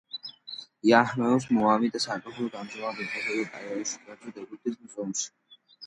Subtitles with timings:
[0.91, 5.33] იაჰმეს მუმია და სარკოფაგი ამჟამად იმყოფება კაიროში, კერძოდ ეგვიპტის მუზეუმში.